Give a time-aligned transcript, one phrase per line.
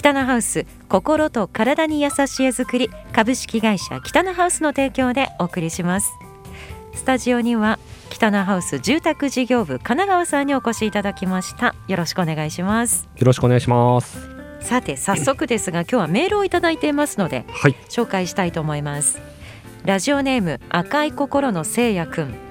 [0.00, 6.14] 北野ハウス心と体に優しい絵作り株式会社北野ハウスの提供でお送りします。
[6.94, 7.78] スタジオには
[8.08, 11.74] 北野ハウス住宅事業部神奈川さんにお越しいただきました。
[11.86, 13.10] よろしくお願いします。
[13.14, 14.26] よろしくお願いします。
[14.62, 19.20] さて早速ですが今日はメールをいただいていますので、はい、紹介したいと思います。
[19.84, 22.49] ラジオネーム赤い心の聖夜くん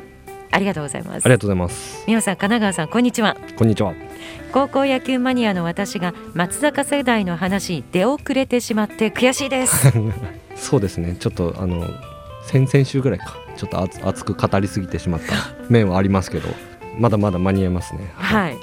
[0.51, 1.25] ありがとうございます。
[1.25, 2.03] ありがとうございます。
[2.07, 3.37] 皆さん神奈川さんこんにちは。
[3.57, 3.93] こんにちは。
[4.51, 9.91] 高校野球マニアの私が松坂世代の話に出遅れてしまって悔しいです。
[10.55, 11.15] そうですね。
[11.19, 11.87] ちょっとあの
[12.43, 13.37] 先々週ぐらいか。
[13.59, 15.35] ちょっと熱熱く語りすぎてしまった
[15.69, 16.47] 面はありますけど
[16.97, 18.09] まだまだ間に合いますね。
[18.15, 18.57] はい、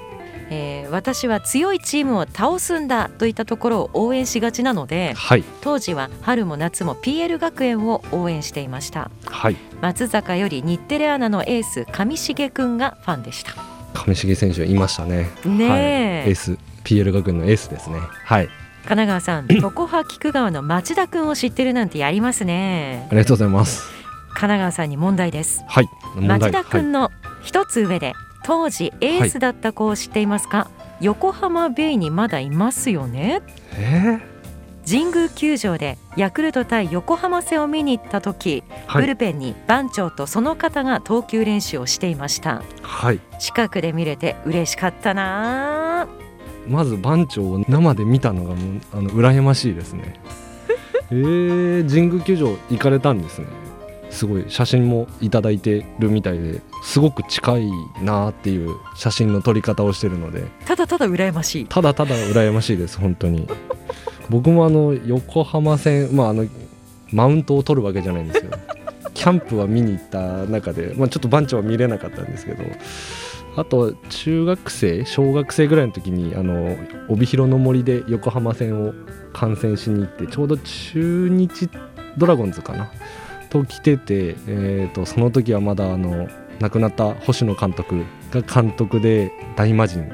[0.51, 5.45] えー私は強いチームを倒すんだといったところを応援しがちなのではい。
[5.61, 9.11] 当時は春も夏も PL 学園を応援していました。
[9.25, 9.57] はい。
[9.81, 13.53] 松坂より日テレアナのエース上重くんがファンでした。
[13.95, 15.31] 上重選手いましたね。
[15.45, 15.69] ねえ。
[15.69, 17.99] はい、エース PL 学園のエースですね。
[17.99, 18.47] はい。
[18.47, 23.07] 神奈川さん 常葉菊川の町田くんを知ってるなんてやりますね。
[23.11, 23.83] ありがとうございます。
[24.29, 25.63] 神奈川さんに問題です。
[25.67, 25.89] はい。
[26.17, 27.11] 町田くはいんの
[27.43, 28.15] 一つ上で
[28.47, 33.43] 当時エースだった子を知っていますか、横浜ベイにまだいますよね？
[33.77, 34.21] え
[34.89, 39.03] 神宮球場でヤクルト対横浜戦を見に行った時、ー、はい。
[39.03, 42.63] ブルペンに番長とその方が投球練習をしていました。
[42.83, 43.21] はい。
[43.41, 46.03] 近くで見れて嬉しかったな。
[46.03, 46.07] あ
[46.69, 50.15] まず番長を生で見たのがもうあの羨ましいですね。
[51.11, 53.47] えー、神宮球場行かれたんですね
[54.11, 57.71] すごい写真もいただいてるみたいですごく近い
[58.03, 60.45] なっていう写真の撮り方をしてるので。
[60.65, 61.67] ただただ羨ましい。
[61.67, 63.49] ただただ羨ましいです本当に。
[64.31, 66.47] 僕もあの横浜戦まああの
[67.13, 68.51] マウントを取るわけじゃないんですよ。
[69.15, 72.65] キャンプは見に行った中で、まあ、ちょっと番長は見れなかったんですけど。
[73.57, 76.77] あと中学生小学生ぐらいの時にあの
[77.09, 78.93] 帯広の森で横浜戦を
[79.33, 81.71] 観戦しに行ってちょうど中日
[82.19, 82.91] ドラゴンズかな
[83.49, 86.29] と来てて、えー、とその時はまだあの
[86.61, 90.05] 亡くなった星野監督が監督で大魔神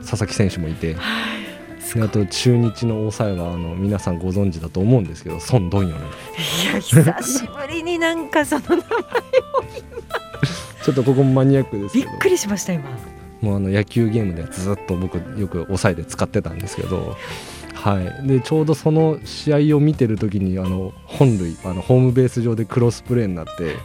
[0.00, 0.96] 佐々木選手もいて
[1.94, 6.04] であと中日の抑えはあの皆さんご存知だと思うんですけど孫ドンヨルい
[6.74, 8.82] や久しぶりになんかその名前
[10.84, 12.10] ちょっとここもマニアックですけど。
[12.10, 12.84] びっくりしました今。
[13.40, 17.16] もうあの野球ゲームでずっと僕よく抑えで使ってたんですけど、
[17.86, 23.76] はい、でちょうどその試合を見てる時にあの本塁あのホームベース上でクロスプレーになって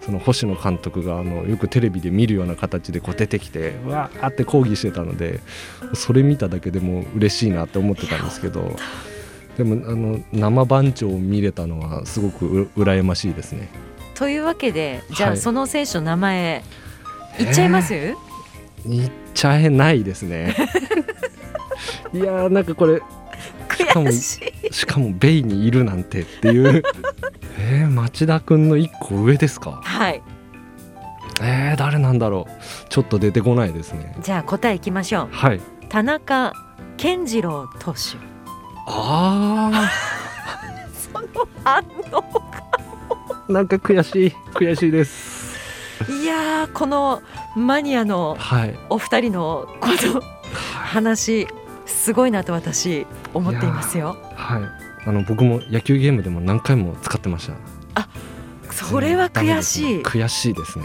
[0.00, 5.40] その星野監督があのよくテレビで見るような形でこう出てきてうわーって抗議してたので
[5.92, 8.76] それ見ただけでも嬉しいなって思ってたんですけど
[9.56, 13.68] でもあの生番長を見れたのはすごくう羨ましいですね。
[14.14, 16.64] というわけでじゃあはいその選手の名前
[17.40, 17.94] 言っちゃいます、
[18.86, 20.54] 言っちゃえないですね。
[22.14, 23.02] いやーなんかこれ
[23.86, 26.82] かも悔しいしかもベイにいるなんてっていう。
[27.58, 29.80] えー、町田くんの1個上ですか？
[29.82, 30.22] はい。
[31.42, 32.88] えー、誰なんだろう。
[32.88, 34.16] ちょっと出てこないですね。
[34.20, 35.28] じゃあ答えいきましょう。
[35.32, 35.60] はい。
[35.88, 36.52] 田中
[36.96, 38.16] 健次郎投手。
[38.86, 39.90] あ
[41.12, 41.26] その
[41.64, 41.82] 反
[42.12, 44.32] 応ーなんか悔しい。
[44.54, 45.52] 悔しいです。
[46.22, 47.22] いやーこの
[47.56, 48.74] マニアのはい。
[48.88, 50.20] お二人のこの
[50.64, 51.46] 話
[51.92, 54.16] すごいなと私思っていますよ。
[54.34, 54.62] はい。
[55.04, 57.54] あの僕も野球ゲームでも何回も使ってました。
[58.72, 60.84] それは悔しい、悔しいですね。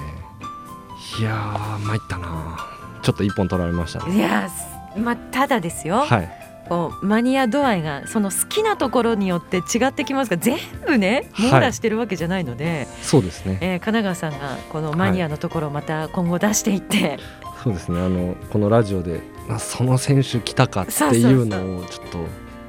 [1.19, 2.57] いやー参ったな
[3.01, 4.15] ちょっと一本取られましたね。
[4.15, 6.29] いやーまあただですよ、はい。
[6.67, 11.51] こうマニア度合いがその好きなところによって違ってきますが全部ねはい。
[11.51, 13.57] 網羅してるわけじゃないので、そうですね。
[13.61, 17.19] えー神奈川さんがこのマニアのところをまた今後出していって、
[17.63, 18.01] そうですね。
[18.01, 22.19] あのこのラジオであその選手来たかっていうのをちょっと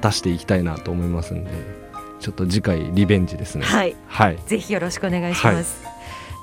[0.01, 1.51] 出していきたいなと思いますんで
[2.19, 3.65] ちょっと次回リベンジですね。
[3.65, 3.95] はい。
[4.07, 4.39] はい。
[4.45, 5.81] ぜひよろしくお願いします。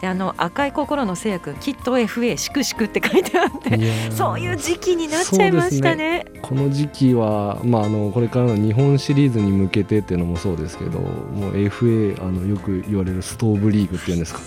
[0.01, 6.27] であの赤い心のせいやくんきっと FA しくしくって書いてあってそういう時期になっちゃいましたね。
[6.43, 14.41] この時期は、まあ、あのこれからの日本シリーズに向けてっていうのもそうですけどもう FA あのよく言われるストーブリーグっていうんですか。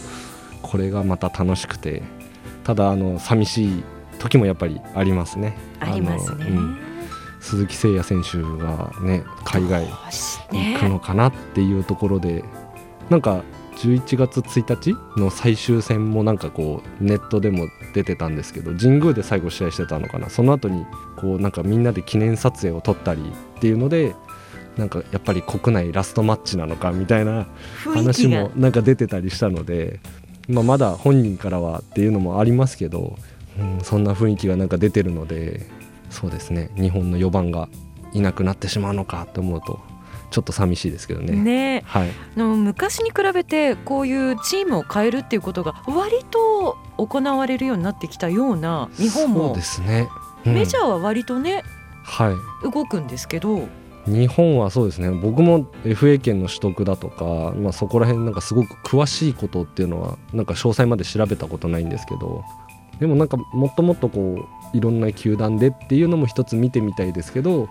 [0.62, 2.04] これがまた楽しくて。
[2.64, 3.84] ただあの寂しい
[4.20, 5.58] 時もやっぱりありますね。
[5.80, 6.46] ありますね。
[6.46, 6.78] うん
[7.42, 12.44] 鈴木誠也選手がね海外行くのねかなっていうところで、
[13.10, 13.44] なんか
[13.78, 23.22] 11月1日の最終戦もなんかこうネットでも出てたんですけど神宮で最後試合してたのかなその後にこうなんかみんなで記念撮影を撮ったり
[23.58, 24.16] っていうので
[24.76, 27.48] なんかやっぱり国内ラストマッチなのかみたいな
[27.86, 30.02] 話もなんか出てたりしたので、
[30.50, 33.18] まあ、まだ本人からはっていうのもありますけど、
[33.60, 35.66] うん、そんな雰囲気がなんか出てるので
[36.10, 36.72] そうですね。
[36.76, 37.70] 日本の4番が
[38.14, 39.80] いなくなってしまうのかと思うと
[40.32, 41.34] ちょっと寂しいですけどね。
[41.34, 41.84] ね。
[41.86, 50.08] はい、の昔に比べてこういうチームを変えるっていうことが割と行われるようになってきたような日本そうもですね、
[50.46, 50.54] うん。
[50.54, 51.64] メジャーは割とね
[52.04, 52.72] はい。
[52.72, 53.68] 動くんですけど。
[54.06, 55.12] 日本はそうですね。
[55.12, 62.44] 僕も FA 権の取得だとか、まあ、そこら辺なんかすごく詳しいことっていうのはなんか詳細まで調べたことないんですけど
[63.00, 67.70] でもなんかもっともっとこういろんな球団でっていうのも一つ見てみたいですけど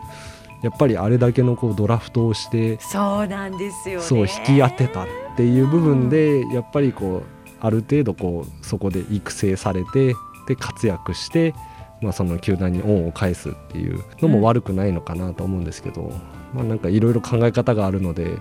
[0.63, 4.05] やっぱりあれだけのこうドラフトをしてそうなんですよね。
[4.05, 10.15] そう引き当てたっていう部分でやっぱりこうある程度こうそこで育成されて
[10.49, 11.55] で活躍して、
[12.01, 16.13] まあ、その球団に恩を返すっていうのも悪くないのかなと思うんですけど、
[16.55, 18.39] まあ、なんかいろいろ考え方があるので、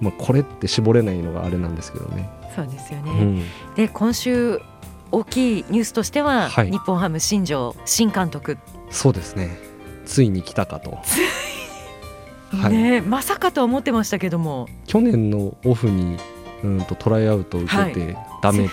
[0.00, 2.28] まあ、これって絞れないのがあれなんですけどね。
[2.54, 3.42] そうですよね、うん、
[3.74, 4.60] で今週
[5.12, 6.70] 大きいニュースとしては、はい。
[6.70, 8.58] 日本ハム新庄新監督、
[8.90, 9.56] そうですね。
[10.06, 10.98] ついに来たかと。
[12.56, 12.72] はい。
[12.72, 14.68] ねまさかとは思ってましたけども。
[14.86, 16.16] 去年のオフに
[16.64, 18.68] うんとトライアウトを受けてダメ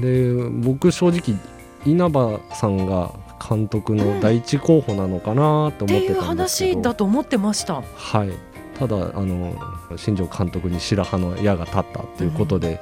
[0.00, 1.38] で、で僕正直
[1.84, 3.12] 稲葉さんが
[3.48, 7.82] 監督の第一候補なのかなと思ってっていうたんですけど、話だと思ってました。
[7.82, 8.30] はい。
[8.78, 9.54] ただあの
[9.96, 12.80] 新庄監督に白羽の矢が立ったっていうことで、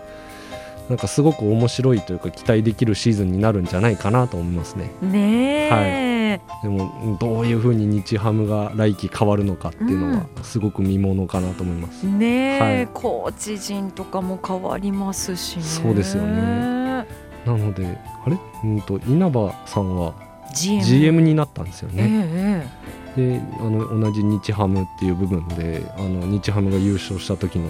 [0.89, 4.91] なんかすごく面白いというか期待できるシーズンになるんじゃないかなと思いますね。
[5.01, 12.89] ねえ、でもどういうふうに日ハムが来季変わるのかっていうのはすごく見ものかなと思います、ねえ、はい。
[12.93, 15.63] コーチ陣とかも変わりますしね。
[15.63, 17.07] そうですよね。
[17.47, 18.37] なのであれ？
[18.65, 20.15] うんと稲葉さんは
[20.55, 22.69] GM, GM になったんですよえね、
[23.17, 23.41] え。
[23.41, 27.69] であの同じ日ハムっていう部分であの日ハムが優勝した時の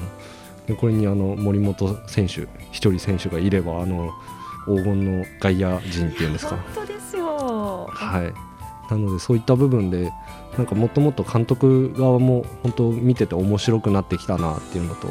[0.67, 4.11] でこれにあの森本選手一人選手がいればあの
[4.67, 6.57] 黄金の外野陣っていうんですか。
[6.75, 7.87] 本当ですよ。
[7.91, 8.33] はい。
[8.91, 10.13] なのでそういった部分で
[10.57, 15.09] なんかもっともっと監督側も本当見てて面白くなってきたなっていうのと、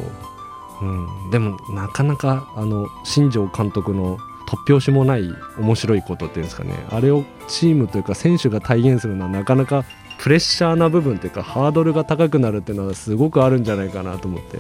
[0.82, 0.86] う
[1.28, 4.18] ん、でもなかなかあの新庄監督の
[4.48, 5.24] 突拍子もない
[5.58, 6.74] 面白いことっていうんですかね。
[6.90, 9.86] あれをチームというか選手が体現するのはなかなか
[10.20, 14.58] プレッシャーな部分というかハードルが高くなるっていうのはすごくあるんじゃないかなと思って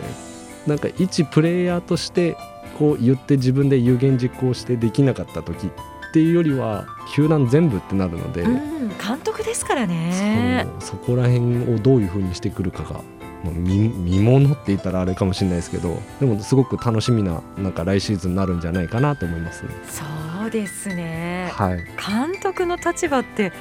[0.68, 2.38] なんか一プレイヤーとして
[2.78, 5.70] こう言って自分で有言実行してできなかった時っ
[6.14, 10.68] ていうよりは球団全部ってなるので、うん、監督ですからね。
[10.80, 13.02] そこら辺をどういうふうにしてくるかが、
[13.44, 19.70] まあ、見見ものって言ったらあれかもしれないですけどでもすごく楽しみななんか来シーズンになるんじゃないかなと思いますね。
[19.88, 20.04] そ
[20.48, 21.50] うですね。
[21.54, 23.52] はい、監督の立場って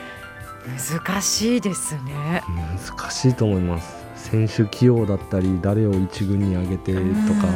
[1.00, 2.42] 難しいですね。
[2.86, 4.01] 難しいと思います
[4.32, 7.48] 選手起用だったり誰を一軍に上げてとか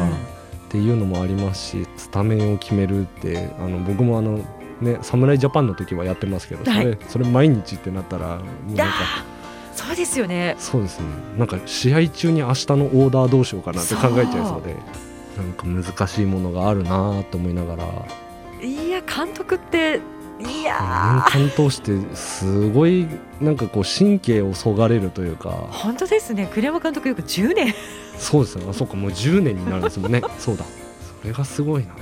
[0.67, 4.45] っていうのもありますしスタメンを決めるってあの僕もあの
[4.83, 6.99] ね侍ジャパンの時はやってますけどそれ,、はい。
[7.09, 8.95] それ毎日ってなったらもうなんか
[9.75, 10.57] そうですよね。
[10.59, 11.07] そうですね。
[11.37, 14.75] なんか試合中に明日のオーダーどうしようかなって考えちゃいそうで
[15.37, 17.85] なんか難しいものがあるなと思いながら。
[18.63, 20.01] いや監督って
[20.39, 23.07] いや年間通してすごい
[23.41, 25.49] なんかこう神経をそがれるというか。
[25.49, 26.49] ー本当ですね。
[26.53, 27.75] 栗山監督よく10年。
[28.19, 28.69] そうですよ。
[28.71, 28.97] あそうか。
[28.97, 30.23] もう10年になるんですもんね。
[30.39, 30.65] そうだ。
[31.23, 31.93] それがすごいな。
[31.93, 31.99] も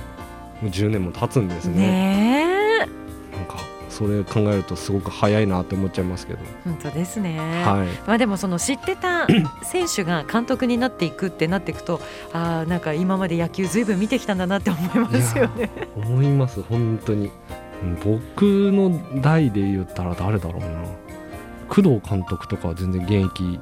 [0.63, 1.77] う10年も経つんですね。
[1.77, 2.45] ね
[2.83, 3.35] え。
[3.37, 3.57] なんか
[3.89, 7.87] それ考えるとすごく早いなって思っちゃいますけど、本当ですね、はい。
[8.05, 9.27] まあでもその知ってた
[9.63, 12.01] 選手が監督になっていくってなっていくと
[12.33, 15.69] ああなんか今まで野球ずいぶん見てきたんだなって思いますよね。
[15.95, 16.61] 思います。
[16.63, 17.31] 本当に
[18.03, 20.83] 僕の代で言ったら誰だろうな。
[21.67, 23.59] 工藤監督とかは全然現役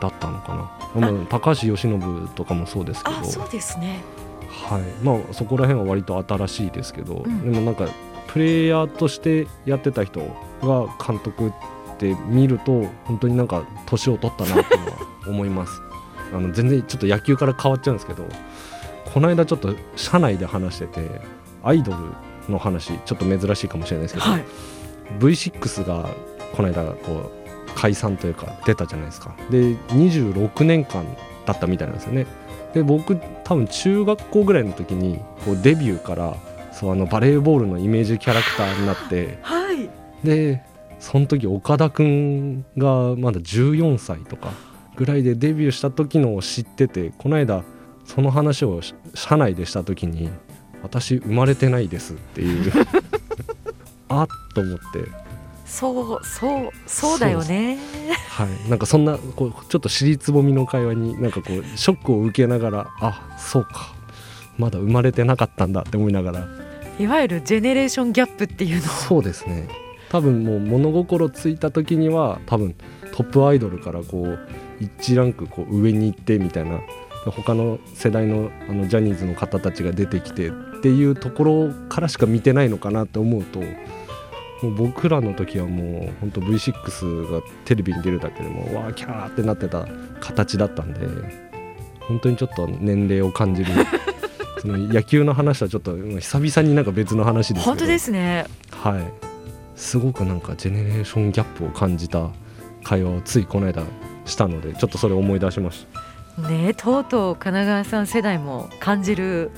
[0.00, 1.00] だったのかな。
[1.00, 3.16] まあ高橋由伸とかもそうですけど。
[3.16, 4.00] あそうですね。
[4.48, 4.82] はい。
[5.04, 7.52] まあ、そこら辺は割と新しいですけど、うん。
[7.52, 7.88] でもなんか
[8.28, 10.20] プレイヤーとしてやってた人
[10.62, 11.52] が監督っ
[11.98, 15.80] て見ると本当になんか年を取ったなっていうのは思います。
[16.32, 18.24] あの全然ちょっと野球から変わっちゃうんですけど。
[19.12, 21.20] この間ちょっと社内で話してて
[21.64, 21.98] アイドル
[22.50, 24.44] の話ちょっと珍しいかもしれないですけど、はい。
[25.18, 26.10] V6 が
[26.54, 27.40] この間こう
[27.74, 31.04] 解散というか出たじゃないですかで26年間
[31.46, 32.26] だったみたいなんですよね
[32.74, 36.36] で僕多分中学校ぐらいの時にこうデビューから
[36.72, 39.90] そうあのバレーボールのイメージキャラクターになってはい。
[40.24, 40.62] で
[40.98, 44.52] その時岡田君がまだ14歳とか
[44.96, 47.64] ぐらいでデビューした時のを知っててこの間
[48.04, 50.28] その話をし社内でした時に
[50.82, 52.72] 「私生まれてないです」っていう。
[54.08, 55.30] あっと思って。
[55.66, 57.78] そうそうそうだよね。
[58.28, 63.94] はい、なんかそんなこうちょっと尻つぼみの会話になんかこうショックを受けながらあそうか。
[64.58, 66.48] まだ生まれてなかったんだって思いながら。
[66.98, 68.82] いわゆるジェネレーションギャップっていうの。
[68.82, 69.68] そうですね。
[70.10, 72.74] 多分もう物心ついた時には多分
[73.12, 74.38] トップアイドルからこう
[74.80, 76.80] 1ランクこう上に行ってみたいな。
[77.26, 83.66] 他の世代のあのジャニーズの方たちが出てきてっていうところからしか見てないのかなって思うとも
[84.70, 89.86] う僕らの時はもう本当 V6 がテレビに出るだけでもわーキャーってなってた
[90.20, 91.06] 形だったんで
[92.00, 93.72] 本当にちょっと年齢を感じる
[94.58, 97.70] その野球の話はちょっと久々になんか別の話ですけど。
[97.70, 98.44] 本当ですね。
[98.70, 99.30] はい。
[99.74, 102.28] すごくなんかジェネレーションギャップを感じた
[102.84, 103.82] 会話をついこの間
[104.26, 105.86] したのでちょっとそれを思い出しまし
[106.38, 109.50] ねとうとう神奈川さん世代も感じる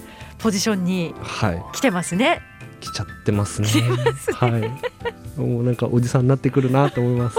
[0.43, 1.65] ポジションにたはい。
[1.73, 2.43] 来てますね。
[2.81, 3.69] 来ちゃってますね。
[3.89, 4.37] ますね。
[4.37, 5.41] はい。
[5.41, 7.39] もうなんかおじさんになってくるなと思います。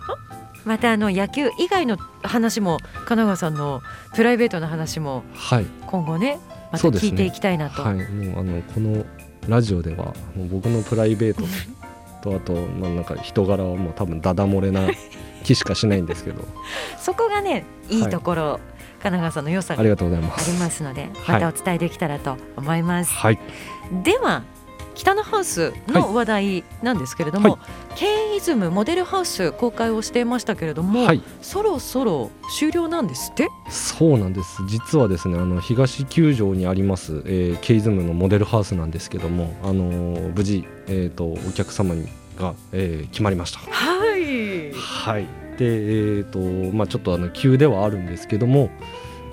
[0.64, 3.82] またあの野球以外の話も神奈川さんの
[4.14, 5.66] プライベートな話もはい。
[5.86, 7.10] 今後ねまたそうですね。
[7.10, 9.06] 聞いていきたいなと、はい、もうあのこの
[9.48, 11.42] ラジオではもう僕のプライベート
[12.22, 14.88] と あと、まあ、なんか人柄はもう多分ダダ漏れな
[15.44, 16.44] 気しかしないんですけど。
[17.00, 20.58] そこがねいいところ、神奈川さんの良さがありがとうございます。
[20.60, 23.38] ますのではいまたお伝えできたらと思います、はい、
[24.02, 24.42] では
[24.94, 27.58] 北のハウスの話題なんですけれども、は
[27.96, 33.46] K イズムモデルハウス公開をしていましたけれども、はい、そろそろ終了なんですって？
[33.68, 34.62] そうなんです。
[34.66, 43.58] 実はですね、あの東球場にあります、えーケイズムのモデルハウスなんですけども、あのー無事えっ、とお客様にが、えー決まりました。
[43.58, 45.45] はいはい。
[45.58, 46.38] で、えっ、と
[46.72, 48.70] まあちょっとあの急ではあるんですけども、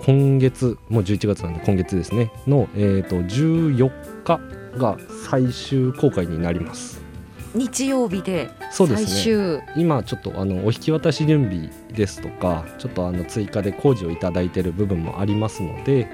[0.05, 4.39] 今月もう11月なんで今月ですねのえっ、と14日
[4.77, 4.97] が
[5.29, 7.03] 最終公開になります。
[7.55, 9.61] 日曜日で最そうですね。
[9.75, 16.07] 終、今ちょっとあのお引き渡し準備ですとかちょっとあの追加で工事をいただいている部分もありますので、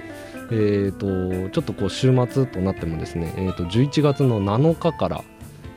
[0.51, 5.23] えー、とちょっとこう週末となってもですね、えー、と11月の7日から、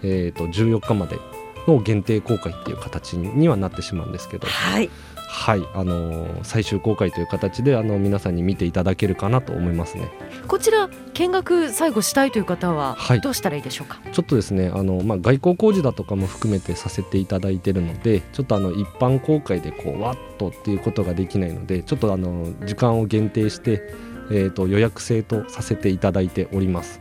[0.03, 1.17] えー、と14日まで
[1.67, 4.91] の限定公開っていう形にはなってしまうんですけど、はい。
[5.33, 5.63] はい。
[5.75, 10.11] あのー最終公開という形であの皆さんに見ていただけるかなと思いますね。
[10.47, 13.21] こちら見学最後したいという方ははい。
[13.21, 23.83] どうしたらいいでしょうか、ちょっとですねあの、まあ、外交工事だとかも含めてさせていただいているのでちょっとあの一般公開でこうわっとっていうことができないのでちょっとあの時間を限定して、
[24.31, 27.01] えー、と予約制とさせていただいております。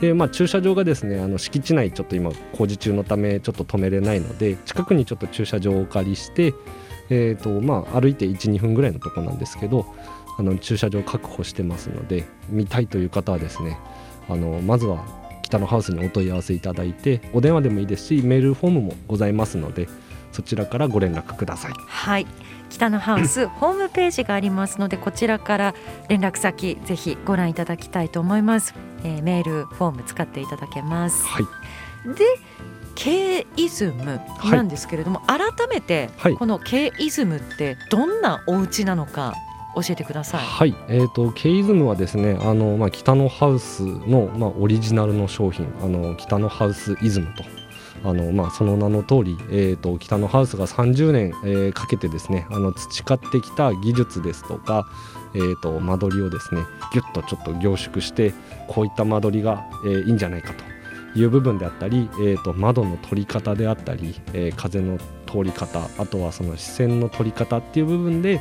[0.00, 6.54] でまあ、駐車場がですねあの敷地内ちょっと今工事中のためちょっと止めれないので近くにちょっと駐車場をお借りして、
[7.10, 9.86] えーとまあ、歩いて12分ぐらいのところなんですけど
[10.38, 13.76] あの駐車場確保してますので見たいという方はですね
[14.28, 15.04] あのまずは
[15.42, 19.88] 北のハウスにお問い合わせいただいてお電話でもいいですしメールフォームもございますので
[20.30, 21.72] そちらからご連絡ください。
[21.86, 22.26] はい。
[22.68, 25.74] 北のハウス ホームページがありますのでこちらから
[26.08, 31.24] 連絡先ぜひご覧いただきたいと思います、えーメールフォーム使っていただけます。
[31.26, 31.44] はい。
[32.14, 32.24] で
[32.94, 34.20] K イズム
[34.50, 35.38] なんですけれども、改
[35.70, 36.34] めてはい。
[36.34, 39.34] この K イズムってどんなお家なのか
[39.74, 40.40] 教えてください。
[40.40, 47.44] はい、えー、とケイズムはですねあの、まあ、北のハウスの、まあ、オリジナルの商品あの北のハウスイズムと
[48.08, 54.86] あの、まあ、その名の通り、えー、と北のハウスが30年、えーかけてですねあの培ってきた技術ですとか、
[55.34, 56.62] えー、と間取りをですね
[56.92, 58.32] ぎゅっとちょっと凝縮して
[58.66, 60.64] こういった間取りが、えーいいんじゃないかと
[61.18, 68.40] いう部分であったり、えー、と窓の取り方であったり、えー風の通り方あとはその視線の取り方っていう部分で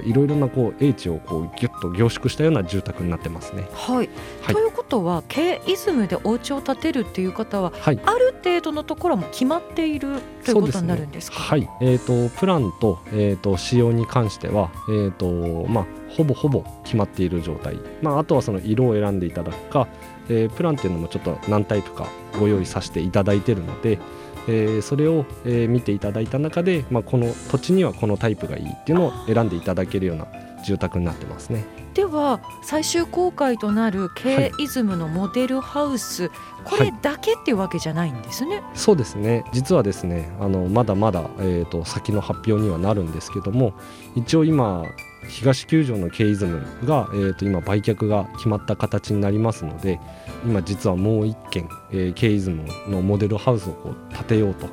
[0.00, 3.68] いろいろなこう英知をこうギュッと凝縮したような住宅になってますね。
[3.72, 3.96] はい、
[4.42, 8.00] はいということは K イズムでお家を建てるっていう方ははい。
[8.04, 11.38] ある程度のところはもう決まっているということになるんですか？
[11.38, 11.68] はい。
[11.80, 17.78] えっ、とプランとえっ、と仕様に関してはえっ、とまあほぼほぼ決まっている状態。
[18.02, 19.88] まああとはその色を選んでいただくか、
[20.28, 22.06] えープランっていうのもちょっと何タイプか
[22.38, 23.98] ご用意させていただいているので。
[24.50, 30.26] えーそれを、えー見ていただいた中で、まあ、この土地にはこのタイプがいいっていうのを選んでいただけるような
[30.64, 31.64] 住宅になってますね。
[31.94, 36.30] では最終公開となる K イズムのモデルハウス、
[36.64, 38.62] これだけっていうわけじゃないんですね。
[38.74, 43.74] そうですね実はですねあのまだまだ、えー、と先の発表にはなるんですけども
[44.14, 44.84] 一応今
[45.28, 50.00] 東球場のケイズムが、えー、と今売却が決まった形になりますので
[50.44, 54.66] 今実はもう一軒、えーケイズムのモデルハウスをこう建てようと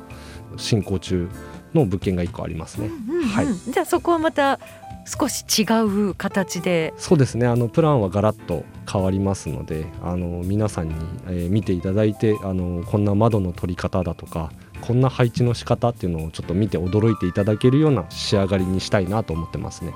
[0.56, 1.28] 進行中
[1.74, 2.88] の物件が1個ありますね。
[3.08, 4.58] うんうんはいじゃあそこはまた
[5.04, 10.94] 少し違う形でそうですねあのプランはガラッと変わりますのであの皆さんに、
[11.26, 14.50] えー見ていただいてあのこんな窓の取り方だとか
[14.80, 19.94] こんな配置の仕方っていうのをちょっと見て驚いていただけるような仕上がりにしたいなと思ってますね。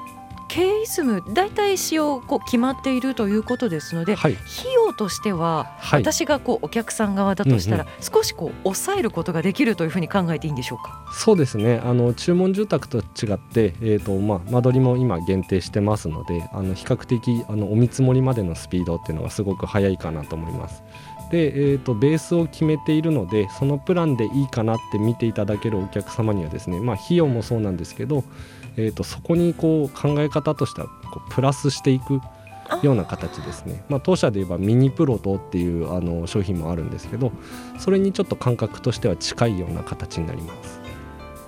[0.52, 11.06] K イズム大体使用こう決まっているということですので、はい費用としては、はい私がこうお客さん側だとしたら、うん少しこう抑えることができるというふうに考えていいんでしょうか？
[11.14, 20.82] そうですねあの注文住宅と違って、えーとまあ、間取りも今限定してますのであの比較的あのお見積もりまでのスピードっていうのがすごく速いかなと思います。
[21.30, 28.22] で、えー、とベースを決めているのでそのプランでいいかなって見ていただけるお客様にはですね、まあ、費用もそうなんですけど、
[28.76, 32.20] えー、とそこにこう考え方としてはこうプラスしていく
[32.82, 37.32] ような形ですね、まあ、当社で言えばミニプロトっていうあの商品もあるんですけど
[37.78, 40.80] それにちょっと感覚としては近いような形になります。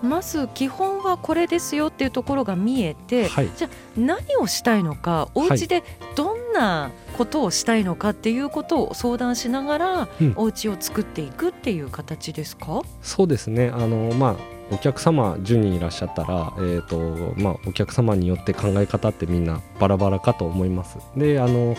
[0.02, 3.50] まず基本はこれですよっていうところが見えて、はい。
[3.56, 5.82] じゃあ何をしたいのかお家で
[6.14, 10.34] どんなことをしたいのかっていうことを相談しながら、うん。
[10.36, 12.82] お家を作っていくっていう形ですか？
[13.00, 13.70] そうですね。
[13.72, 20.98] あのまあお客様10人いらっしゃったら、えーとまあ、お客様によって考え方ってみんなバラバラかと思います。
[21.16, 21.76] であの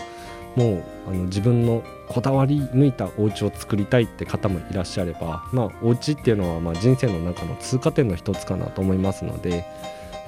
[0.54, 9.66] もうあの自分のこだわり抜いたお家を作りたいって方もいらっしゃれば、まあ、お家っていうのはまあ人生の中の通過点の一つかなと思いますので、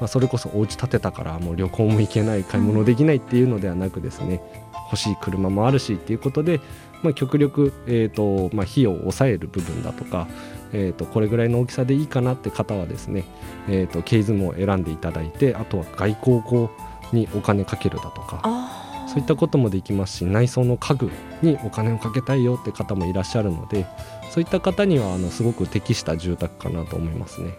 [0.00, 4.42] まあ、それこそお家建てたからもう旅行も行けない買い物できないっていうのではなくですね
[4.90, 6.60] 欲しい車もあるしっていうことで、
[7.02, 10.26] まあ、極力、えーとまあ、費用を抑える部分だとか
[10.72, 13.24] えー、とこれぐらいの大きさでいいかなって方はですね、
[13.68, 16.70] えー、とケイズムを選んでいただいてあとは外交語
[17.12, 21.10] にお金かけるだとかあそういったこともできますし内装の家具
[21.42, 23.86] にお金をかけたいよって方もいらっしゃるので
[24.30, 27.56] そういった方にはあのすごく適した住宅かなと思いますね。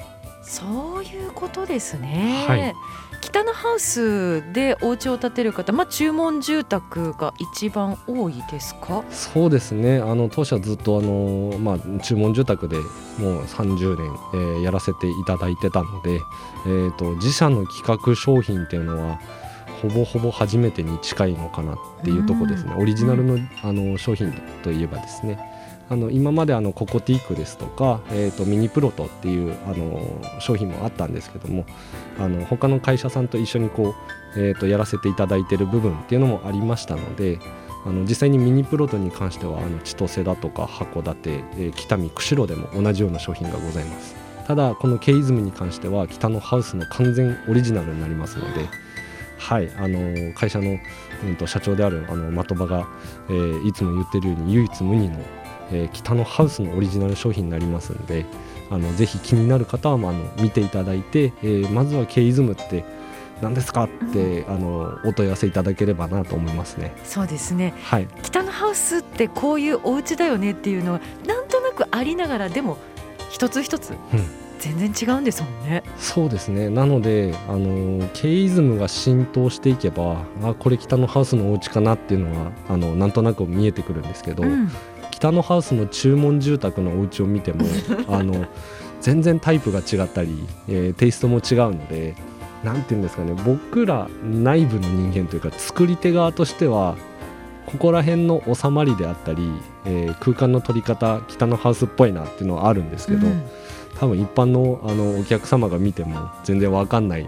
[0.49, 2.75] そういうことですね、はい。
[3.21, 9.03] 北のハウスでお家を建てる方、まあ、注文住宅が一番多いですか？
[9.11, 9.99] そうですね。
[9.99, 16.15] あの当社ずっとあの、まあ、注文住宅でもう30年、えーやらせていただいてたので、
[16.65, 19.19] えー、と自社の企画商品っていうのは
[19.83, 25.39] ほぼほぼ初めてに近いのかなっていうところですね、オリジナルの,、あの商品といえばですね
[25.89, 31.65] あの今まであのココティークですとか、えー、とミニプロトっていうあの商品もあったんですけども
[32.19, 33.95] あの他の会社さんと一緒にこ
[34.35, 37.39] う、えー、とやらせていただいてる部分っていうのもありましたので
[37.85, 44.15] あの実際にミニプロトに関してはあの千歳だとか函館、えー北見釧路でも同じような商品がございます。
[44.45, 48.65] ただこのケイズムに関しては北のハウスの完全オリジナルになりますので
[49.37, 50.79] はいあの会社の、
[51.23, 52.87] うん、と社長であるあの的場が、
[53.29, 55.19] えーいつも言ってるように唯一無二の、
[55.71, 58.25] えー北のハウスのオリジナル商品になりますので
[58.69, 62.83] あのぜひ気になる方は、まあ、あの見ていただいて、えーまずはケイズムって
[63.41, 66.93] 何ですかって、あのお問い合わせいただければなと思いますね。
[67.05, 67.73] そうですね。
[67.83, 72.77] はい、北のハウスってこういうお家だよねっていうのはなんとなくありながらでも
[73.29, 74.49] 一つ一つうん。
[74.59, 75.83] 全然違うんですもんね。
[75.97, 76.69] そうですね。
[76.69, 84.69] なのであのケイズムが浸透していけばあこれ北のハウスのお家かなっていうのはあのなんとなく見えてくるんですけど、うん
[85.19, 87.65] 北のハウスの注文住宅のお家を見ても
[88.07, 88.45] あの
[89.01, 92.15] 全然タイプが違ったり、えーテイストも違うので
[92.63, 96.95] なんていうんですかね僕ら内部の人間というか作り手側としては
[97.65, 99.43] ここら辺の収まりであったり、
[99.85, 103.43] えー空間の取り方北のハウスっぽいなっていうのはあるんですけど、うん。
[103.99, 107.27] 多分一般のあのお客様が見ても全然わかんない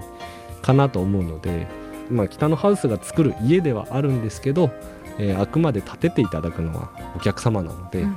[0.62, 1.68] かなと思うので、
[2.10, 4.72] まあ、北のハウスが作る家ではあるんですけど、
[5.18, 8.16] えーあくまで建てていただくのはお客様なので、うん。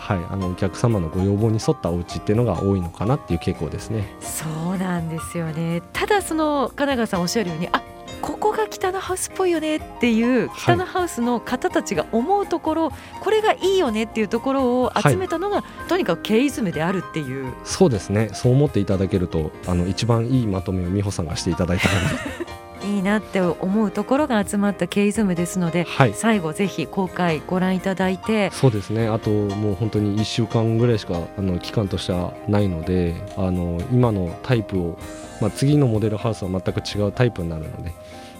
[0.00, 4.16] はい、あのお客様のご要望に沿ったお家っていうのが多いのかなっていう傾向ですね。
[4.20, 5.82] そうなんですよね。
[5.92, 7.82] ただその金川さんおっしゃるようにあ
[8.22, 17.52] ここが北のハウスっぽいよねっていう北のハウスの方たちが思うところ、これがいいよねっていうところを集めたのが、とにかくケイズムであるっていう。
[17.64, 18.30] そうですね。
[18.32, 22.50] そう思っていただけるとあの一番いいまとめを美穂さんがしていただいたので
[22.84, 26.14] いいなって思うところが集まったケイズムですので、はい。
[26.14, 28.50] 最後ぜひ公開ご覧いただいて。
[28.50, 29.08] そうですね。
[29.08, 34.98] あともう本当に1週間ぐらいしかあの期間としてはないのであの今のタイプを、
[35.40, 37.92] まあ、次のモデルハウスは全く違うタイプになるので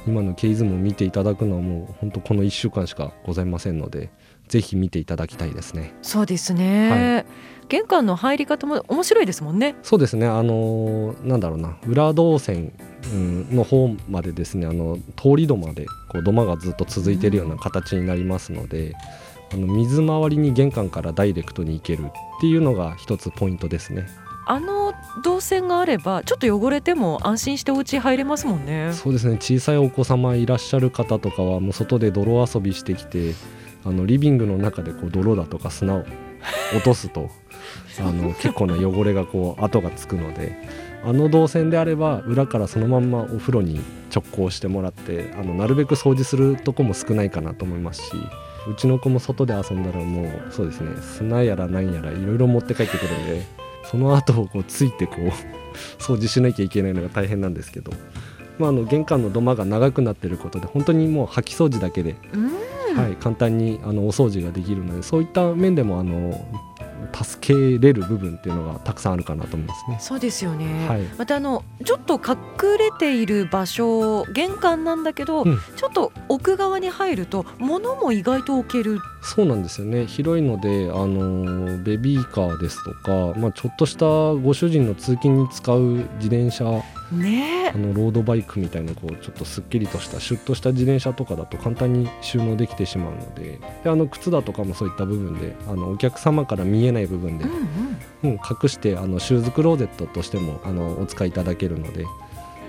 [0.06, 4.10] 今のケイズムを見ていただくのはもう本当この1週間しかございませんので
[4.48, 5.94] ぜひ見ていただきたいですね。
[6.02, 7.24] そうですね、
[7.70, 9.76] 玄関の入り方も面白いですもんね。
[9.82, 12.72] そうですねあのなんだろうな裏動線
[13.12, 18.94] うんの方までですねあの通り土までこう土間がずっと続いているような形になりますので、
[19.52, 24.06] あの水回りに玄関からダイレクトに行けるっていうのが一つポイントですね。
[24.46, 28.92] あの動線があればちょっと汚れても安心してお家入れますもんね。
[28.92, 33.34] そうですね小さいお子様いらっしゃる方とかはもう外で泥遊びしてきて
[33.84, 36.04] あのリビングの中でこう泥だとか砂を
[36.74, 37.30] 落とすと。
[37.98, 40.56] あの結構な汚れがこう跡がつくので。
[41.02, 43.80] あの動線であれば裏からそのまんまお風呂に
[44.14, 48.12] 直行してもらってあのなるべく掃除するとこも少ないかなと思いますし。
[48.68, 50.90] うちの子も外で遊んだらもうそうですね。
[51.00, 53.46] 砂やら何やらいろいろ持って帰ってくるんで
[53.90, 57.92] その後をこうついてこう掃除しなきゃいけないのが大変なんですけど、
[58.58, 62.16] まあ、あの玄関の土間が長くなってることで本当にもう掃き掃除だけで、
[62.94, 66.44] はい、簡単にあのお掃除ができるのでそういった面でもあの
[67.12, 69.98] 助けれる部分っていうのがたくさんあるかなと思いますね。
[70.00, 70.88] そうですよね。
[70.88, 79.00] はいまたあのちょっと隠れている場所玄関なんだけど、うんちょっと奥側に入ると物も意外と置ける。
[79.22, 80.06] そうなんですよね。
[80.06, 85.80] 広いので、あのベビーカーですとか、まあ、ちょっとしたご主人の通勤に使う
[86.18, 86.64] 自転車
[87.12, 87.70] ね。
[87.74, 93.60] あのロードバイクみたいなこうちょっとすっきりとしたシュッとした自転車とかだと簡単に収納できてしまうので。
[93.84, 97.60] であの靴だとかもそういった部分であのお客様から見えない部分で、うんうん。
[98.22, 102.04] うん、隠してあのシューズクローゼットとしてもあのお使いいただけるので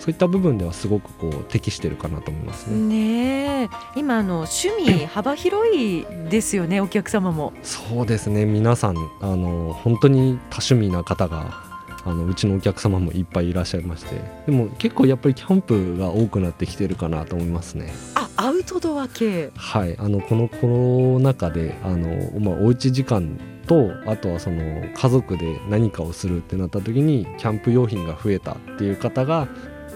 [0.01, 2.75] そういった部分ではすごくこう適してるかなと思いますね。
[2.75, 7.53] ねえ今あの趣味幅広いですよね お客様も。
[7.61, 11.63] そうですね皆さんあの本当に多趣味な方が
[12.03, 17.93] あのうちのお客様もいっぱいいらっしゃいましてでも結構やっぱりキャンプが多くなってきてるかなと思いますね。
[18.15, 19.51] あアウトドア系。
[19.55, 24.63] はい、あのこのコロナ禍であの、まあ、おうち時間とあとはその
[24.95, 29.47] 家族で何かをするってなった時にキャンプ用品が増えたっていう方が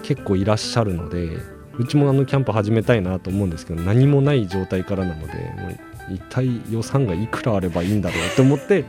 [0.06, 1.38] 結構いらっしゃるので
[1.78, 8.84] うちもあのキャンプ始めたいなと思うんですけど何もない状態からなのでもう一体予算がいくらあればいいんだろうって思って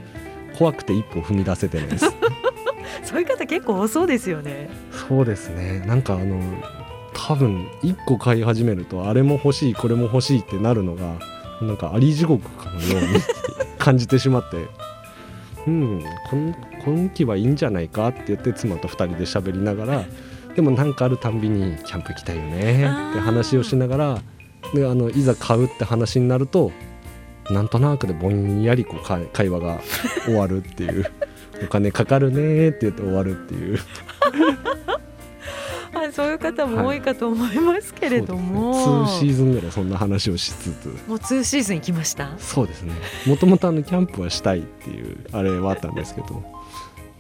[0.58, 2.06] 怖くて一歩踏み出せてないです。
[3.04, 4.70] そういう方結構多そうですよね。
[4.92, 5.84] そうですね。
[5.86, 6.40] なんかあの
[7.14, 11.16] 多分1個買い始めるとあれも欲しいこれも欲しいってなるのが
[11.62, 13.22] なんかあり地獄かのように
[13.78, 14.58] 感じてしまって。
[15.68, 20.06] うん今今期はいいんじゃないかって言って妻と2人で喋りながら
[20.58, 24.22] でも何かあるたんびにキャンプ行きたいよねって話をしながら
[24.74, 26.72] であのいざ買うって話になると
[27.52, 29.80] なんとなくでぼんやりこう会会話が
[30.26, 31.06] 終わるっていう。
[31.64, 33.80] お金かかるねって言って終わるっていう。
[35.94, 38.74] あそういう方も多いかと思いますけれども。
[38.84, 40.88] そうですね、2シーズンぐらいそんな話をしつつ。
[41.08, 42.32] もう2シーズン行きました？
[42.38, 42.94] そうですね。
[43.26, 46.44] もともとキャンプはしたいっていうあれはあったんですけど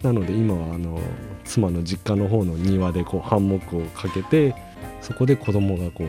[0.03, 0.99] なので今はあの
[1.43, 4.55] 妻の実家の方の庭でこうハンモックをかけて
[5.01, 6.07] そこで子供がこう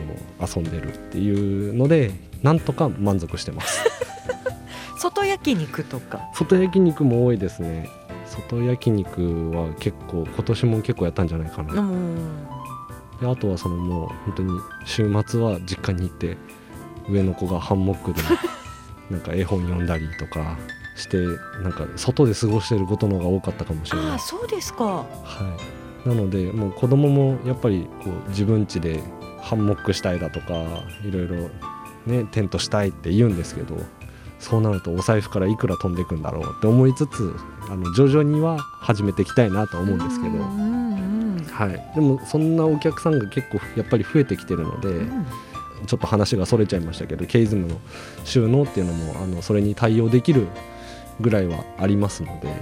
[0.57, 2.11] 遊んでるっていうので
[2.43, 3.83] なんとか満足してます
[4.99, 6.19] 外焼肉とか？
[6.33, 7.89] 外焼肉も多いですね
[8.27, 12.15] 外焼肉は結構今年も結構やったんじゃないかなうん。
[13.19, 14.51] であとはそのもう本当に
[14.85, 16.37] 週末は実家に行って
[17.09, 18.21] 上の子がハンモックで
[19.09, 20.57] なんか絵本読んだりとか
[20.99, 21.17] して
[21.63, 24.07] なんか外で過ごしてることの方が多かったかもしれない。
[24.11, 24.85] ああそうですか。
[24.85, 25.05] は
[26.05, 29.01] い、なのでもう子供もやっぱりこう自分家で
[29.41, 30.53] ハンモックしたいだとか
[31.03, 31.49] いろいろ
[32.05, 33.77] ねテントしたいって言うんですけど
[34.39, 37.35] そうなるとお財布からいくら飛んでいくんだろうって思いつつ
[37.69, 40.37] あの徐々には始めていきたいなとは思うんですけど、
[41.53, 45.25] はい、でもそんなお客さんが結構やっぱり増えてきてるので、うん。
[45.87, 47.79] ちょっと話がそれちゃいましたけどケイズムの
[48.25, 50.47] 収納っていうのもあのそれに対応できる
[51.19, 52.53] ぐらいはありますので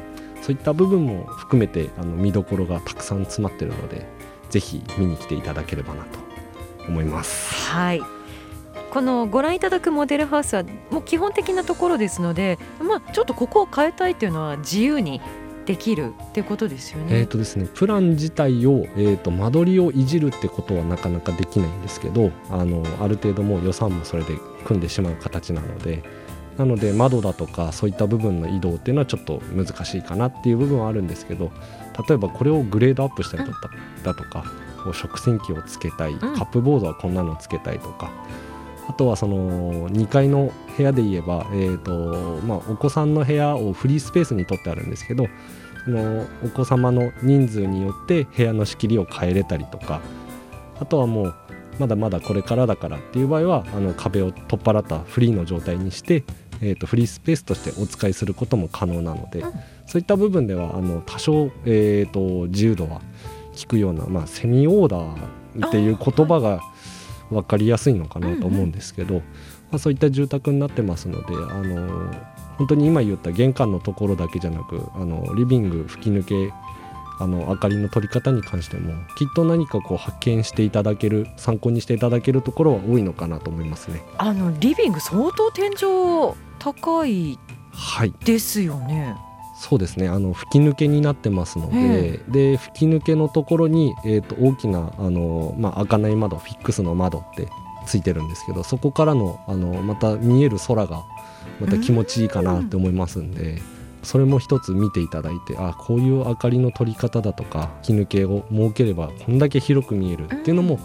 [0.41, 4.07] そういった部分も含めてあの見どころがたくさん詰まってるので
[4.49, 6.19] ぜひ見に来ていただければなと
[6.87, 7.53] 思います。
[7.71, 8.01] はい。
[8.91, 15.21] このご覧いただくモデルハウスはもう基本的なところですので、まあちょっとここを変えたいというのは自由に
[15.65, 17.19] できるっていうことですよね。
[17.19, 26.03] えーとですね、プラン自体を、えー、と間取りをいじるってことはなかなかできないんですけどあのある程度もう予算もそれで組んでしまう形なので
[26.57, 31.51] なので窓だとかそういった部分の移動っていうのはちょっと難しいかなっていう部分はあるんですけど
[32.07, 33.69] 例えばこれをグレードアップしたりだと
[34.03, 34.43] だとか
[34.83, 38.11] こう食洗機をつけたいカップボードはこんなのつけたいとか。
[38.89, 45.27] あとはその2階の部屋で言えば、えーとまあ、お子さんの部屋をフリースペースに取ってあるんですけど
[45.83, 49.99] そのお子様の人数によって部屋の仕切りを変えれたりとか
[50.79, 51.35] あとはもう
[51.79, 56.23] まだまだこれからだからっていう場合はあの壁を取っ払ったフリーの状態にして、
[56.61, 59.53] えー、とフリースペースとしてお使いすることも可能なので、うん
[59.87, 63.01] そういった部分ではあの多少、えー、と自由度は
[63.59, 66.61] 効くような、まあ、セミオーダーっていう言葉が
[67.29, 69.21] 分かりやすいのかなと思うんですけど、ま
[69.73, 72.13] あ、そういった住宅になってますのであの
[72.57, 76.53] 本当に今言った玄関のところだけじゃなくあのリビング吹き抜け
[77.19, 84.03] あの明かりの取り方に関してもきっと何かこう発見していただける参考にしていただけるところは多いのかなと思いますね。
[84.17, 87.37] あのリビング相当天井高い
[87.71, 88.13] はい。
[88.23, 89.15] ですよね。
[89.59, 90.07] そうですね。
[90.07, 97.47] あの吹き抜けになってますので、で吹き抜けのところに、えー、と大きなあの、まあ、開かない窓フィックスの窓って
[97.87, 101.03] ついてるんですけどそこからのあのまた見える空が
[101.59, 103.59] また気持ちいいかなって思いますんで、
[104.03, 110.79] それも一つ見ていただいてあこういう明かりの取り方だとか吹き抜けを設ければこんだけ広く見えるっていうのも、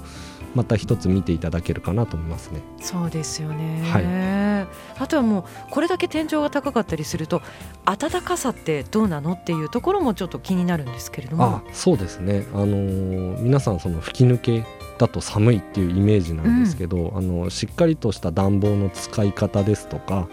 [0.54, 2.60] また一つ見ていただけるかなと思いますね。
[2.80, 7.42] そうですよね、はい、あとはもうこれだけ天井が高かったりすると
[7.84, 11.44] 暖かさってどうなのっていうところもちょっと気になるんですけれども。
[11.44, 14.64] あそうですね、あのー、皆さんその吹き抜け
[14.98, 20.28] だと寒いっていうイメージなんですけど、うん、あのしっかりとした暖房の使い方ですとか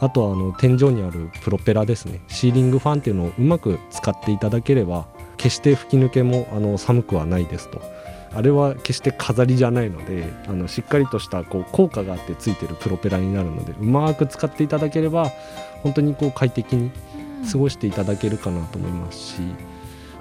[0.00, 2.20] あとはあの天井にあるプロペラですね。
[2.26, 7.80] シーリングファンっていうのをうまく使っていただければ決して吹き抜けもあの寒くはないですと
[8.34, 15.30] あれは決して飾りじゃないのであのしっかりとしたこう効果があってついてるプロペラになるのでうまく使っていただければ
[15.82, 16.90] 本当にこう快適に
[17.50, 19.40] 過ごしていただけるかなと思いますし、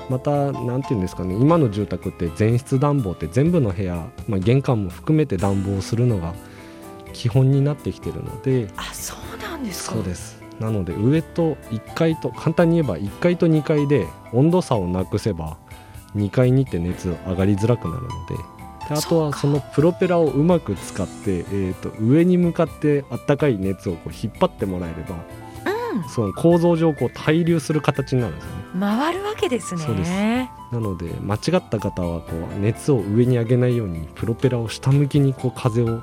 [0.10, 6.34] また何て言うんですかね今の住宅って全室暖房って全部の部屋、まあ、玄関も含めて暖房するのが
[7.14, 9.96] 基本になってきてるのであそうなんですか。
[9.96, 10.42] そうです。
[10.60, 15.58] なので上と1階と簡単に言えば1階と2階で温度差をなくせば
[16.16, 18.36] 2階に行って熱上がりづらくなるので
[18.90, 25.16] であとはそのプロペラをうまく使って、えーと、上に向かってあったかい熱をこう引っ張ってもらえれば、
[25.94, 28.62] うん、その構造上こう対流する形になるんですよね。
[28.80, 29.82] 回るわけですね。
[29.82, 30.12] そうです。
[30.12, 36.02] なので間違った方はこう熱を上に上げないようにプロペラを下向きにこう風を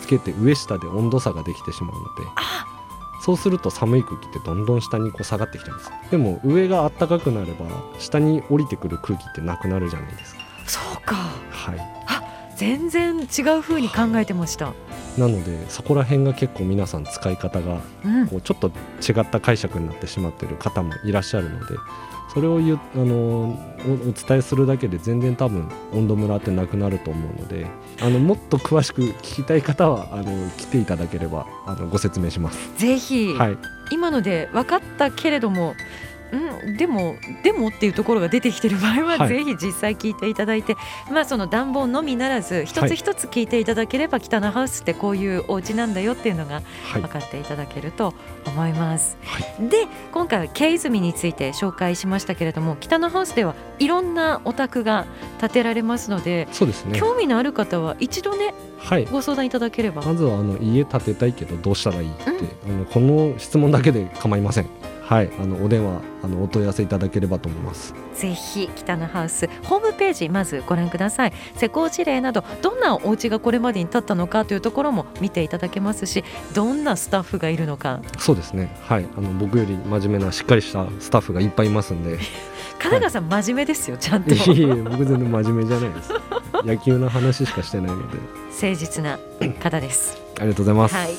[0.00, 2.08] つけて上下で温度差ができてしまうので
[3.24, 5.90] そうすると寒い空気ってどんどん下にこう下がってきてます。
[6.10, 7.64] でも上が暖かくなれば
[7.98, 10.42] 下に降りてくる空気ってなくなるじゃないですか。
[10.66, 11.14] そうか。
[11.50, 11.78] はい。
[12.06, 12.22] あ
[12.56, 14.74] 全然違う風に考えてました、
[15.18, 17.80] なのでそこら辺が結構皆さん使い方が
[18.30, 18.68] こうちょっと
[19.00, 21.76] 違った解釈になってしまってる方もいらっしゃるので
[22.32, 27.66] それを言あのお伝えするだけで全然多分温度ムラってなくなると思うので
[28.00, 32.76] あのもっと詳しく聞きたい方はあの来ていただければあのご説明します。
[32.76, 33.58] ぜひ、はい、
[33.92, 35.74] 今ので分かったけれども
[36.32, 40.76] うん、でもでもっていうところが出てきてる場合は、はい、ぜひ実際聞いていただいて、
[41.10, 48.14] まあ、その暖房のみならず一つ一つ聞いていただければ、はい、北のハウスってこういうお家なんだよっていうのが分かっていただけると
[48.46, 49.16] 思います。
[49.24, 55.06] はい、で今回は経泉について紹介しましたけれども北のハウスではいろんなお宅が
[55.40, 60.02] 建てられますのでそうです、ね、興味のある方は一度ねはい、ご相談いただければ。
[60.02, 62.30] まずはあの家建てたいけどどうしたらいいって、
[62.68, 64.66] うん、この質問だけで構いません
[65.04, 67.94] はいあのお電話あのお問い合わせいただければと思います。
[68.14, 71.32] ぜひ北のハウスホームページまずご覧ください。
[71.56, 78.00] 施工事例などどんなお家がこれまでに建ったのかというところも見ていただけますしどんなスタッフがいるのか。
[78.18, 78.74] そうですね。
[78.82, 82.18] はいあの僕より真面目なしっかりしたスタッフがいっぱいいますんで。
[82.78, 84.34] 神奈川さん、真面目ですよちゃんと。
[84.34, 86.12] いえいえ僕全然真面目じゃないです。
[86.64, 88.18] 野球の話しかしてないので。
[88.50, 89.18] 誠実な
[89.62, 91.14] 方ですありがとうございます、はい、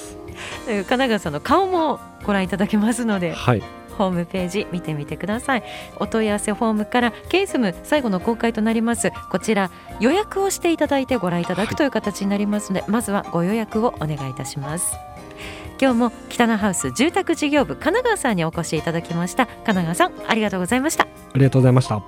[0.66, 3.64] 神奈川さんの顔もご覧いただけますので、はい、
[3.98, 5.64] ホームページ見てみてください。
[5.98, 9.12] お問い合わせフォームからケースム最後の公開となります。
[9.32, 14.96] こちら予約をしていただいてご覧いただくという形になりますので、はい、まずはご予約をお願いいたします。
[15.80, 19.46] 今日も北のハウス住宅事業部神奈川さんにお越しいただきました。
[19.46, 21.04] 神奈川さんありがとうございました。
[21.04, 22.02] ありがとうございました。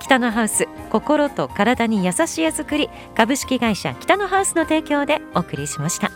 [0.00, 6.12] 北のハウス心と体に優しい作り株式会社北のハウスの提供でお送りしました